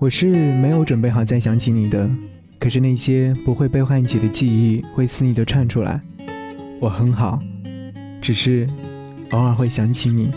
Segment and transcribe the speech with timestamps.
[0.00, 2.10] 我是没有准备好再想起你的，
[2.58, 6.00] 可是那些不会被唤起的记忆会肆意的串出来。
[6.80, 7.38] 我很好，
[8.22, 8.66] 只是
[9.32, 10.30] 偶尔会想起你。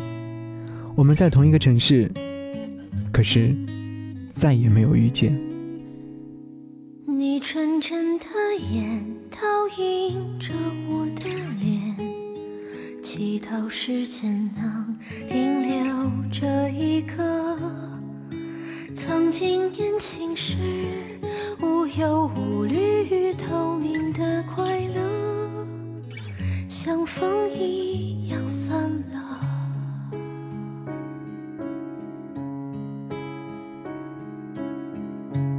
[0.96, 2.12] 我们在同一个城市，
[3.14, 3.56] 可是
[4.36, 5.34] 再也没有遇见。
[7.06, 8.26] 你纯真的
[8.70, 9.02] 眼
[9.32, 9.38] 倒
[9.82, 10.54] 映着
[10.90, 11.30] 我的
[11.62, 11.96] 脸，
[13.02, 14.98] 祈祷时间能
[15.30, 17.53] 停留这一刻。
[19.14, 20.58] 曾经年轻时
[21.62, 25.68] 无忧无虑、透明的快乐，
[26.68, 29.40] 像风一样散了。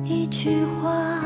[0.04, 1.23] 一句话，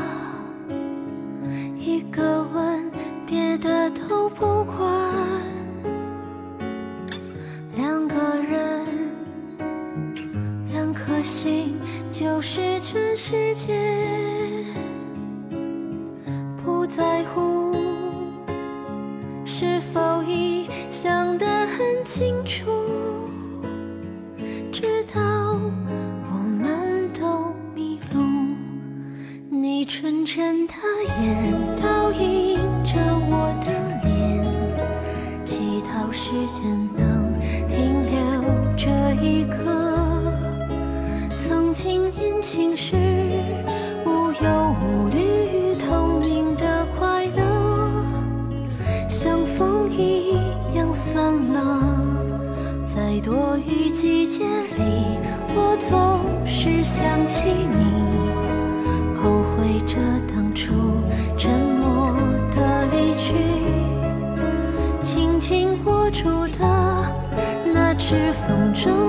[53.21, 55.17] 多雨季节里，
[55.53, 57.83] 我总是想起你，
[59.17, 59.97] 后悔着
[60.33, 60.71] 当初
[61.37, 62.13] 沉默
[62.55, 63.33] 的离去，
[65.01, 67.03] 紧紧握住的
[67.73, 69.08] 那只风筝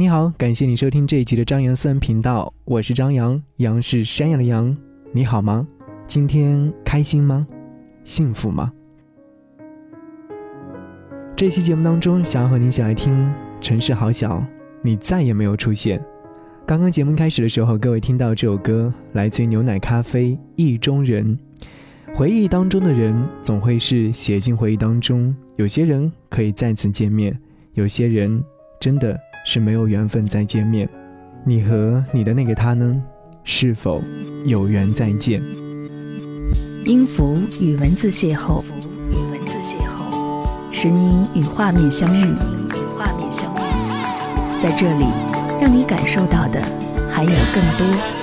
[0.00, 4.74] 你好，感谢你收听这一集的张扬私人频道，我是张扬，杨是山羊的羊，
[5.12, 5.68] 你好吗？
[6.08, 7.46] 今天开心吗？
[8.02, 8.72] 幸福吗？
[11.36, 13.12] 这期节目当中，想要和您一起来听
[13.60, 14.38] 《城市好小》，
[14.80, 16.02] 你再也没有出现。
[16.66, 21.38] 刚刚节目开始的时候，各位听到这首歌，来自于牛奶咖啡《意中人》。
[22.16, 25.36] 回忆当中的人，总会是写进回忆当中。
[25.56, 27.38] 有些人可以再次见面，
[27.74, 28.42] 有些人
[28.80, 29.20] 真的
[29.52, 30.88] 是没有缘分再见面。
[31.44, 33.02] 你和你的那个他呢？
[33.42, 34.00] 是否
[34.44, 35.42] 有缘再见？
[36.86, 38.62] 音符与文字邂逅。
[39.10, 45.06] 与文字邂逅声音与画面相遇，与画面相遇，在这里，
[45.60, 46.62] 让你感受到的
[47.10, 48.19] 还有更多。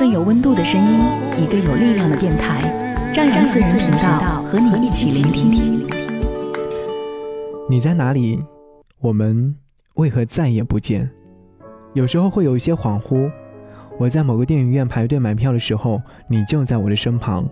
[0.00, 0.98] 份有温度的声音，
[1.38, 2.62] 一个有力量的电台。
[3.12, 5.86] 张扬私人频道和你一起聆听。
[7.68, 8.42] 你在哪里？
[8.98, 9.54] 我们
[9.96, 11.10] 为何再也不见？
[11.92, 13.30] 有时候会有一些恍惚。
[13.98, 17.44] 我在某个电影院排队买票的时候，你就在我的身旁；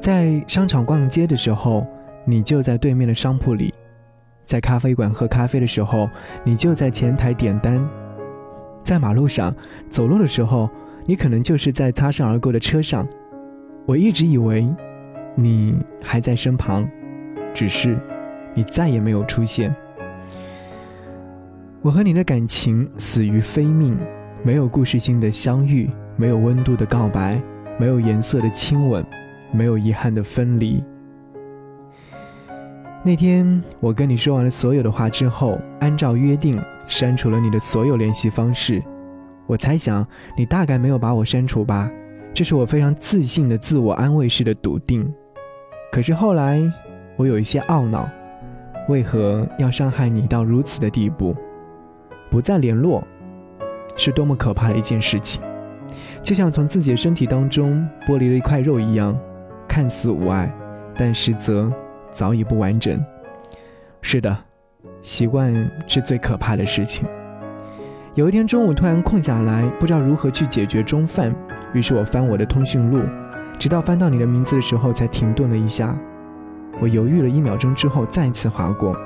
[0.00, 1.86] 在商场逛街的时候，
[2.24, 3.70] 你就在对面的商铺里；
[4.46, 6.08] 在咖啡馆喝咖啡的时候，
[6.42, 7.86] 你就在前台点单；
[8.82, 9.54] 在马路上
[9.90, 10.66] 走路的时候，
[11.06, 13.06] 你可能就是在擦身而过的车上。
[13.86, 14.68] 我一直以为，
[15.34, 16.88] 你还在身旁，
[17.52, 17.98] 只是
[18.54, 19.74] 你再也没有出现。
[21.82, 23.96] 我和你的感情死于非命，
[24.42, 27.40] 没有故事性的相遇，没有温度的告白，
[27.78, 29.04] 没有颜色的亲吻，
[29.50, 30.84] 没有遗憾的分离。
[33.02, 38.82] 那天我跟你说完了所有的话之后，按照约定删除了你的所有联系方式。
[39.50, 40.06] 我猜想
[40.36, 41.90] 你大概没有把我删除吧。
[42.32, 45.12] 这是我非常自信的自我安慰式的笃定，
[45.90, 46.62] 可是后来
[47.16, 48.08] 我有一些懊恼，
[48.88, 51.34] 为何要伤害你到如此的地步？
[52.30, 53.02] 不再联络，
[53.96, 55.42] 是多么可怕的一件事情，
[56.22, 59.18] 就像从自己的身体当中剥离了一块肉一样，
[59.66, 60.48] 看似无碍，
[60.94, 61.72] 但实则
[62.14, 63.04] 早已不完整。
[64.00, 64.38] 是的，
[65.02, 65.52] 习惯
[65.88, 67.04] 是最可怕的事情。
[68.16, 71.32] 有一天中午突然空下来，不知道如何去解决中饭。
[71.72, 73.00] 于是我翻我的通讯录，
[73.56, 75.96] 直到翻到你的名字的时候，才停顿了一下。
[76.80, 78.96] 我犹豫了一秒钟之后，再次划过，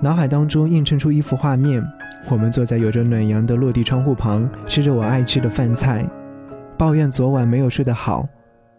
[0.00, 1.84] 脑海当中映衬出一幅画面：
[2.30, 6.08] 我们坐在有着暖阳的落地窗户旁，吃着我爱吃的饭菜，
[6.78, 8.26] 抱怨昨晚没有睡得好，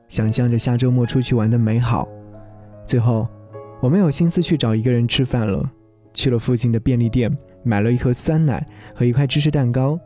[0.10, 2.08] 想象着下周末出去玩的美好。
[2.88, 3.28] 最后，
[3.80, 5.64] 我没有心思去找一个人吃饭了，
[6.16, 7.32] 去了附近的便利店，
[7.66, 10.00] 买了一盒酸奶和一块芝士蛋糕。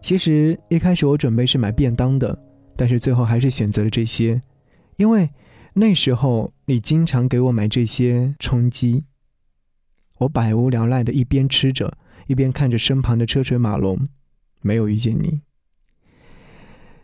[0.00, 2.36] 其实一开始我准备是买便当的，
[2.76, 4.42] 但是最后还是选择了这些，
[4.96, 5.30] 因为
[5.74, 9.04] 那时候你经常给我买这些充饥。
[10.18, 11.96] 我百无聊赖的一边吃着，
[12.26, 14.08] 一边看着身旁的车水马龙，
[14.60, 15.40] 没有遇见你。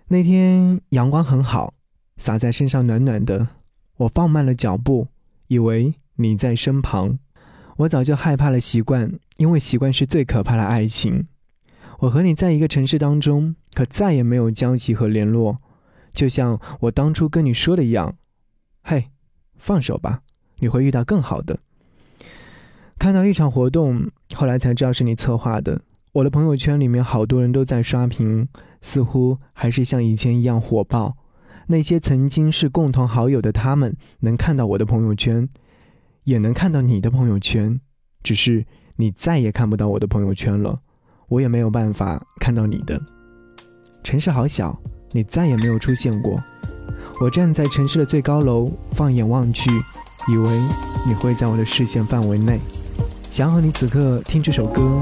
[0.09, 1.75] 那天阳光很好，
[2.17, 3.49] 洒在身上暖暖的，
[3.97, 5.09] 我放慢了脚步，
[5.49, 7.19] 以为你在身旁。
[7.81, 11.27] 我早就害怕了习惯，因为习惯是最可怕的爱情。
[12.01, 15.57] 我和你在一个城市当中，可再也没有交集和联络，
[16.13, 18.17] 就像我当初跟你说的一样。
[18.83, 19.07] 嘿，
[19.57, 20.21] 放手吧，
[20.59, 21.59] 你会遇到更好的。
[22.99, 25.81] 看到一场活动，后来才知道是你策划的。
[26.13, 28.47] 我的朋友圈里面好多人都在刷屏，
[28.83, 31.17] 似乎还是像以前一样火爆。
[31.69, 35.49] 那些曾经是共同好友的他们，能看到我的朋友圈，
[36.25, 37.81] 也能看到你的朋友圈，
[38.23, 38.65] 只是
[38.97, 40.81] 你再也看不到我的朋友圈了。
[41.29, 43.01] 我也没有办法看到你的
[44.03, 44.77] 城市好小，
[45.13, 46.43] 你再也没有出现过。
[47.21, 49.71] 我站在城市的最高楼，放眼望去，
[50.29, 50.61] 以为
[51.07, 52.59] 你会在我的视线范围内。
[53.31, 55.01] 想和你此刻听这首歌，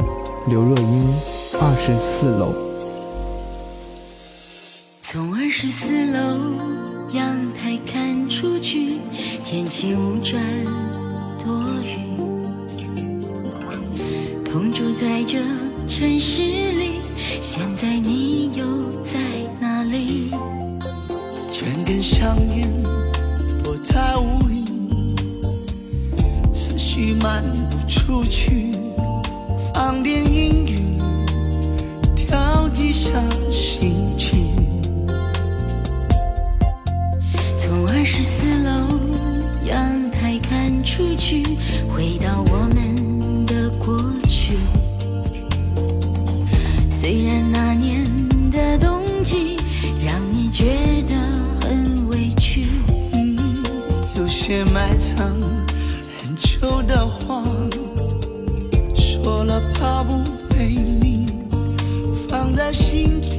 [0.48, 1.08] 刘若英
[1.58, 2.52] 《二十四楼》。
[5.00, 6.38] 从二十四楼
[7.14, 8.98] 阳台看出去，
[9.42, 10.42] 天气无转
[55.18, 55.26] 藏
[56.16, 57.42] 很久的话，
[58.94, 61.26] 说了怕不被你，
[62.28, 63.37] 放在心底，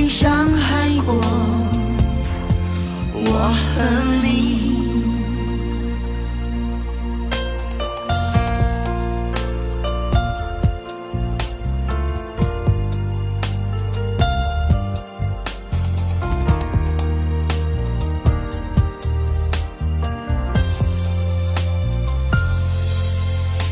[0.00, 1.12] 经伤害过
[3.14, 3.82] 我和
[4.22, 4.28] 你。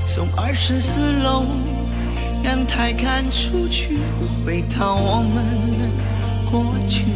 [0.08, 1.44] 从二十四楼
[2.42, 4.00] 阳台看出去，
[4.44, 5.75] 回到我们
[6.50, 7.06] 过去。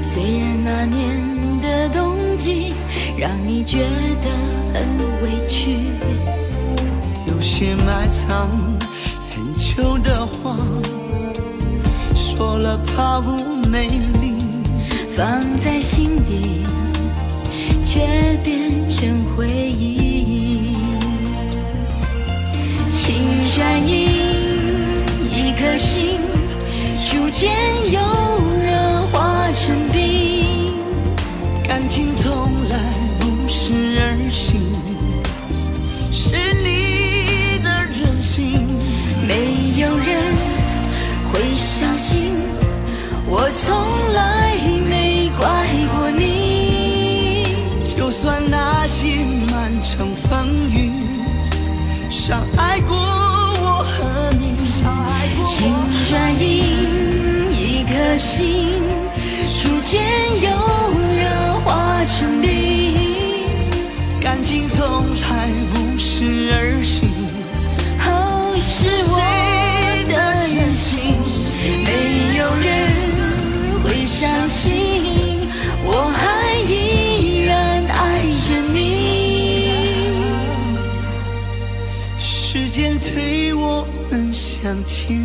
[0.00, 2.74] 虽然那年的冬季
[3.16, 3.84] 让你觉
[4.22, 4.30] 得
[4.72, 4.86] 很
[5.22, 5.78] 委屈，
[7.26, 8.48] 有些埋藏
[9.30, 10.56] 很久的话，
[12.14, 14.34] 说了怕不美丽。
[15.16, 15.26] 放
[15.58, 16.64] 在心底，
[17.84, 20.76] 却变成回忆。
[22.88, 23.16] 请
[23.52, 23.90] 转移
[25.32, 26.17] 一颗心，
[27.28, 27.52] 逐渐
[27.92, 28.00] 由
[28.62, 30.72] 热化成冰。
[31.62, 32.32] 感情从
[32.70, 32.78] 来
[33.20, 34.56] 不是儿戏，
[36.10, 38.66] 是你的任性。
[39.26, 40.08] 没有人
[41.30, 42.32] 会相信，
[43.26, 43.76] 我从
[44.14, 44.37] 来
[58.18, 58.82] 心，
[59.62, 60.02] 逐渐
[60.42, 60.50] 由
[61.16, 61.22] 热
[61.64, 62.48] 化成冰。
[64.20, 67.06] 感情从来不是儿戏。
[68.04, 69.16] 哦，是我
[70.08, 70.14] 的
[70.52, 71.14] 任性，
[71.84, 72.66] 没有人
[73.84, 74.68] 会相信，
[75.84, 76.20] 我还
[76.68, 77.96] 依然爱
[78.48, 78.76] 着你。
[82.18, 85.16] 时间推我们向前，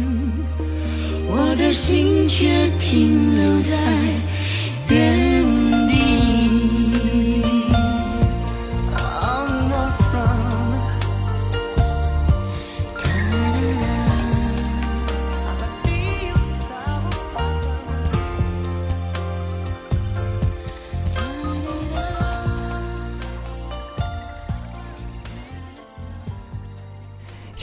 [1.74, 3.77] 心却停留在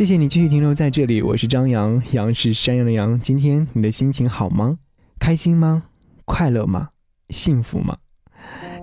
[0.01, 3.21] 谢谢你继续停留在这里，我是张扬，杨是山羊的羊。
[3.21, 4.79] 今天你的心情好吗？
[5.19, 5.83] 开心吗？
[6.25, 6.89] 快乐吗？
[7.29, 7.99] 幸福吗？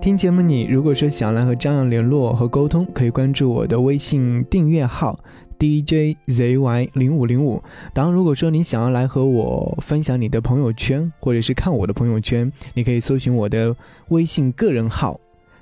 [0.00, 5.18] 听节目你如果说想来和张扬联络和沟通，可以关注我的微信订阅号
[5.58, 7.60] DJZY 零五零五。
[7.92, 13.74] 当然，如果说你想要来和我分享你的朋友圈，或者是看我的朋友圈，你可以搜寻我的
[14.10, 15.18] 微信个人号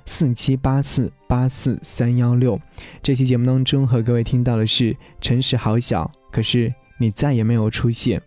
[0.07, 2.59] 四七八四八四三幺六。
[3.03, 8.19] 这期节目当中和各位听到的是“城市好小，可是你再也没有出现”。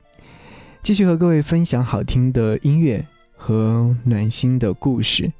[0.85, 3.05] 继续和各位分享好听的音乐
[3.37, 5.33] 和暖心的故事，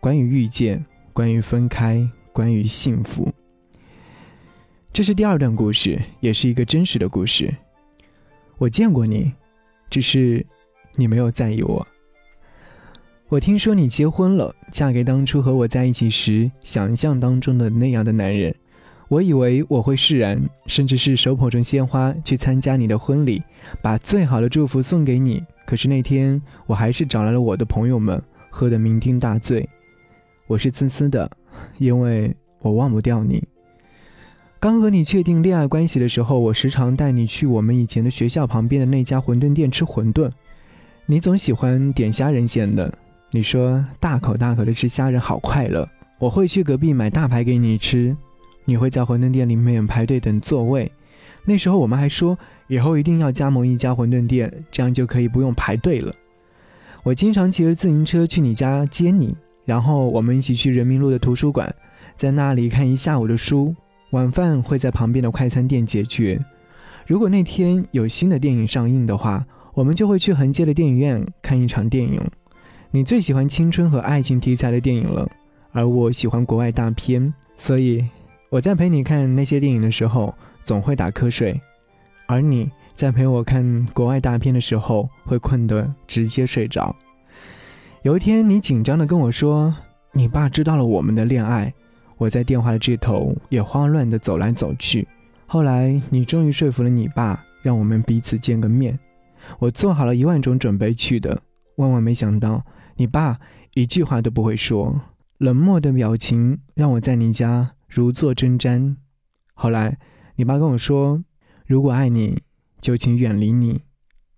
[0.00, 3.32] 关于遇见，关于分开，关于幸福。
[4.92, 7.54] 这是第二段故事，也是一个真实的故事。
[8.58, 9.32] 我见过你，
[9.88, 10.44] 只是
[10.96, 11.86] 你没有在意我。
[13.30, 18.54] 我听说你结婚了，嫁给当初和我在一起时想象当中的那样的男人。
[19.08, 23.42] 我以为我会释然，甚至是手捧着鲜花去参加你的婚礼，
[23.82, 25.44] 把最好的祝福送给你。
[25.66, 29.68] 可是那天，我还是找来了我的朋友们，喝得酩酊大醉。
[30.46, 31.30] 我是自私的，
[31.76, 33.46] 因为我忘不掉你。
[34.58, 40.30] 刚和你确定恋爱关系的时候，我时常带你去我们以前的学校旁边的那家馄饨店吃馄饨。
[41.04, 42.92] 你总喜欢点虾仁馅的，
[43.30, 45.88] 你说大口大口的吃虾仁好快乐。
[46.18, 48.16] 我会去隔壁买大排给你吃，
[48.64, 50.90] 你会在馄饨店里面排队等座位。
[51.44, 56.12] 那时候我们还说以后一定要加盟一家馄饨店，这样就可以不用排队了。
[57.02, 61.72] 我经常骑着自行车去你家接你，然后我们一起去人民路的图书馆，
[62.16, 63.74] 在那里看一下午的书。
[64.10, 66.40] 晚饭会在旁边的快餐店解决。
[67.06, 69.44] 如果那天有新的电影上映的话，
[69.74, 72.20] 我们就会去横街的电影院看一场电影。
[72.90, 75.30] 你最喜欢青春和爱情题材的电影了，
[75.72, 78.02] 而我喜欢国外大片，所以
[78.48, 81.60] 我在陪你看那些电影的时候总会打瞌睡，
[82.26, 86.96] 而你在陪我看国外大片的时候会困得直接睡着。
[88.02, 89.74] 有一天，你紧张地跟我说，
[90.12, 91.72] 你爸知道了我们的恋爱。
[92.16, 95.06] 我在电话的这头也慌乱地走来走去。
[95.46, 98.98] 后来，你终于说服了你爸，让我们彼此见个面。
[99.58, 101.40] 我做好了一万种准备去的，
[101.76, 102.64] 万万没想到。
[102.98, 103.38] 你爸
[103.74, 105.00] 一句话都不会说，
[105.38, 108.96] 冷漠的表情让我在你家如坐针毡。
[109.54, 109.98] 后来，
[110.34, 111.22] 你爸跟我说
[111.64, 112.42] ：“如果爱你，
[112.80, 113.82] 就请远离你。”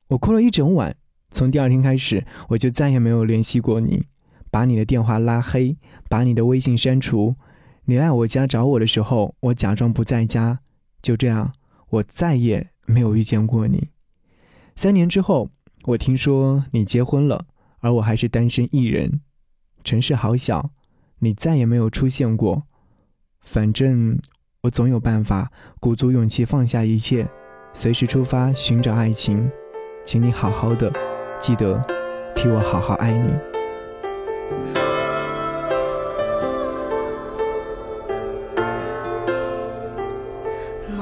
[0.09, 0.95] 我哭了一整晚。
[1.31, 4.05] 从第二天开始，我就再也没有联系过你，
[4.51, 5.79] 把你的电话拉黑，
[6.11, 7.37] 把你的微信删除。
[7.87, 10.61] 你来我家找我的时候，我假装不在家。
[11.01, 11.55] 就这样，
[11.89, 13.89] 我再也没有遇见过你。
[14.77, 15.51] 三年之后，
[15.85, 17.47] 我听说你结婚了。
[17.81, 19.21] 而我还是单身一人，
[19.85, 20.71] 城市好小，
[21.19, 22.63] 你再也没有出现过。
[23.41, 24.19] 反正
[24.63, 27.29] 我总有办法，鼓足勇气放下一切，
[27.73, 29.51] 随时出发寻找爱情。
[30.05, 30.93] 请你好好的，
[31.39, 31.83] 记得
[32.35, 34.80] 替我好好爱你。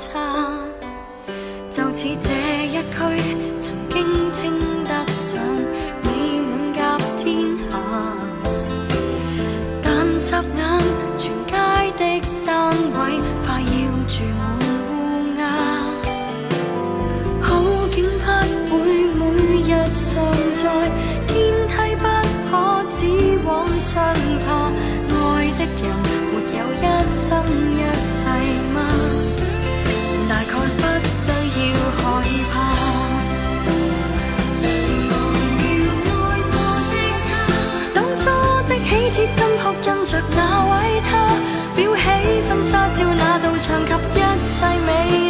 [0.00, 0.08] 差。
[1.70, 2.28] 就似这
[2.66, 2.98] 一区，
[3.60, 4.38] 曾经称
[4.84, 5.38] 得上
[6.02, 7.28] 美满甲天
[7.70, 7.76] 下，
[9.82, 10.58] 但霎眼
[11.18, 11.52] 全街
[11.96, 12.02] 的
[12.46, 12.98] 单位
[13.44, 13.68] 快要
[14.08, 14.40] 住满
[14.90, 14.92] 乌
[15.38, 15.40] 鸦。
[17.40, 17.48] 好
[17.94, 17.96] 景
[18.68, 18.78] 不会
[19.14, 19.20] 每
[19.62, 20.04] 日常
[44.60, 45.29] 一切美。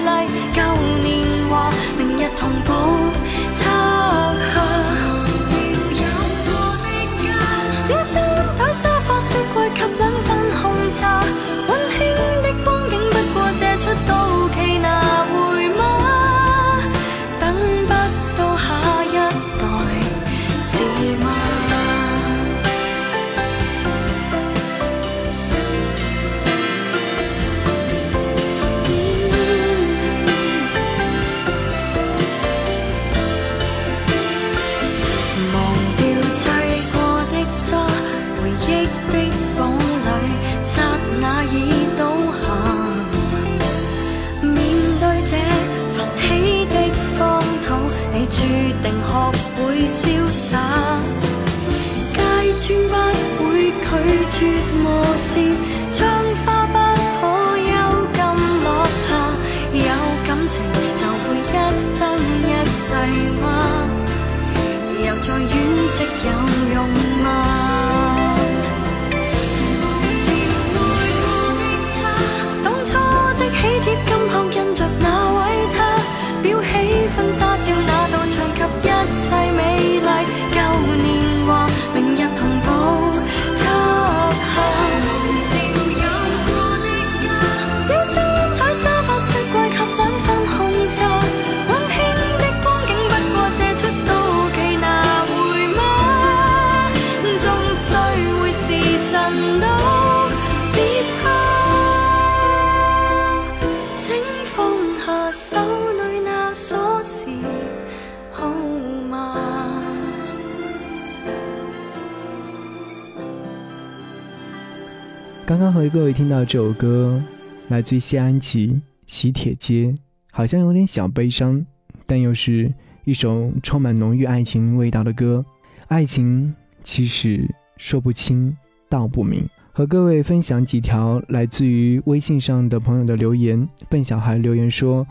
[115.89, 117.23] 各位听到这首歌，
[117.69, 118.69] 来自于谢安琪
[119.07, 119.87] 《喜帖街》，
[120.31, 121.65] 好像有点小悲伤，
[122.07, 122.73] 但又是
[123.05, 125.45] 一首充满浓郁爱情味道的歌。
[125.89, 128.57] 爱情其实说不清
[128.89, 129.43] 道不明。
[129.73, 133.67] 和各位分享几条来自于微信上的朋友的留言。
[133.89, 135.07] 笨小孩留言说：“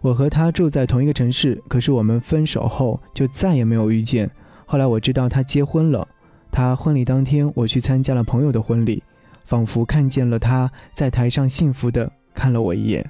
[0.00, 4.30] 我和他住在同一个城市，可是我们分手后就再也没有遇见。
[4.64, 6.08] 后来我知道他结婚了，
[6.50, 9.02] 他婚礼当天我去参加了朋友的婚礼，
[9.44, 13.08] 仿佛看见了他在台上幸福的看了我一眼。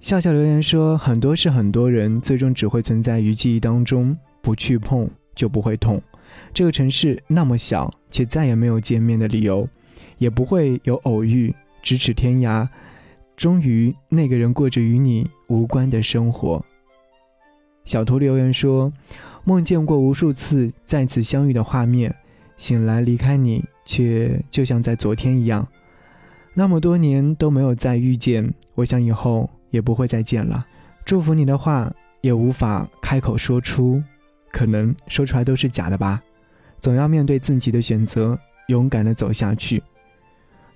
[0.00, 6.00] 笑笑留言说：“很多事很多人，最终只会存在于记忆当中，不去碰就不会痛。
[6.52, 9.66] 这个城市那么小，却再也没有见面的理由，
[10.18, 12.68] 也不会有偶遇，咫尺天涯。”
[13.36, 16.64] 终于，那个人过着与你无关的生活。
[17.84, 18.92] 小图留言说
[19.42, 22.14] ：“梦见过无数次再次相遇的画面，
[22.56, 25.66] 醒来离开你，却就像在昨天一样。
[26.52, 30.64] 那么多年都没有再遇见，我想以后也不会再见了。
[31.04, 34.02] 祝福你的话也无法开口说出，
[34.50, 36.22] 可能说出来都是假的吧。
[36.80, 39.82] 总要面对自己的选择，勇敢的走下去。”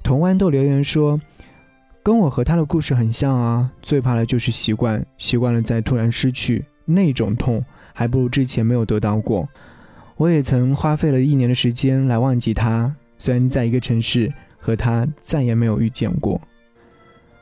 [0.03, 1.21] 童豌豆留言说。
[2.01, 9.47] 跟我和他的故事很像啊，最怕的就是习惯，习惯了再突然失去那种痛，还不如之前没有得到过。
[10.19, 16.39] 我也曾花费了一年的时间来忘记他，虽然在一个城市和他再也没有遇见过。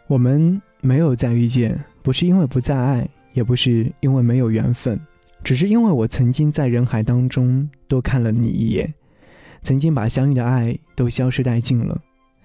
[0.06, 5.00] 我们没有再遇见，不是因为不再爱，也不是因为没有缘分，
[5.42, 8.94] 只是因为我曾经在人海当中多看了你一眼，
[9.62, 12.00] 曾经把相遇的爱都消失殆尽了。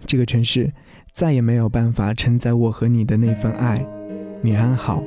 [0.07, 0.71] 这个城市。
[1.13, 3.85] 再也没有办法承载我和你的那份爱，
[4.41, 5.03] 你安好，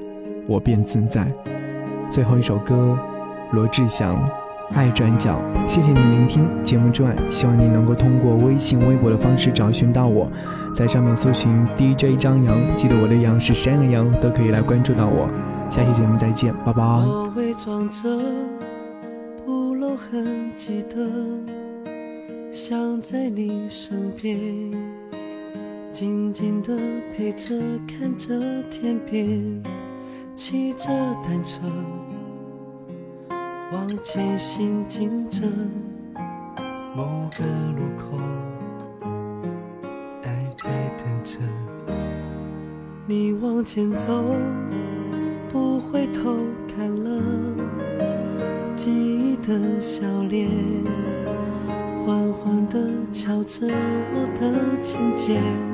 [0.46, 1.26] 我便自在。
[2.10, 2.98] 最后一首歌，
[3.52, 4.14] 罗志祥
[4.72, 5.40] 《爱转角》。
[5.68, 10.30] 谢谢你聆听节目之外，希望你能够通过微信、微博的方式找寻到我，
[10.74, 15.28] 在上面搜寻 DJ 张扬，记得我的杨是山的杨，都可以来关注到我。
[15.70, 16.82] 下期节目再见，拜拜。
[16.82, 18.08] 我伪装着
[19.44, 20.96] 不露痕迹的，
[22.52, 24.36] 想在你身边。
[25.92, 26.76] 静静的
[27.16, 27.54] 陪着，
[27.86, 28.34] 看着
[28.68, 29.62] 天边，
[30.34, 30.88] 骑着
[31.24, 31.60] 单车，
[33.74, 35.40] 往前行进着，
[36.94, 37.44] 某个
[37.76, 38.16] 路口，
[40.22, 41.40] 爱在等着
[43.04, 44.24] 你往前走，
[45.52, 46.36] 不回头
[46.68, 47.20] 看了
[48.76, 50.48] 记忆的笑脸，
[52.06, 52.78] 缓缓地
[53.12, 55.73] 敲着我的琴键。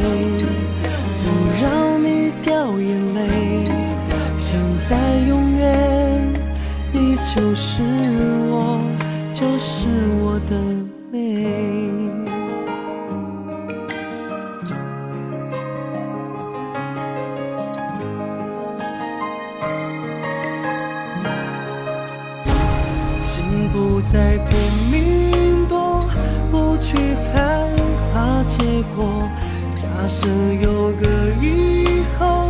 [24.01, 24.57] 再拼
[24.91, 26.05] 命躲，
[26.49, 26.95] 不去
[27.33, 27.69] 害
[28.13, 29.29] 怕结果。
[29.75, 30.27] 假设
[30.61, 31.07] 有个
[31.41, 32.49] 以后，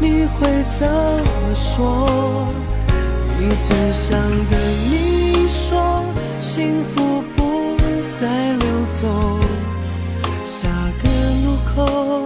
[0.00, 2.48] 你会怎么说？
[3.38, 4.18] 一直想
[4.50, 4.58] 跟
[4.90, 6.02] 你说，
[6.40, 7.76] 幸福不
[8.18, 8.66] 再溜
[9.00, 9.38] 走。
[10.44, 10.68] 下
[11.02, 11.08] 个
[11.44, 12.25] 路口，